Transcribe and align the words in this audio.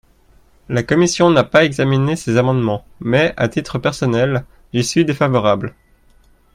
La 0.67 0.81
commission 0.81 1.29
n’a 1.29 1.43
pas 1.43 1.63
examiné 1.63 2.15
ces 2.15 2.37
amendements 2.37 2.87
mais, 3.01 3.35
à 3.37 3.47
titre 3.49 3.77
personnel, 3.77 4.45
j’y 4.73 4.83
suis 4.83 5.05
défavorable. 5.05 5.75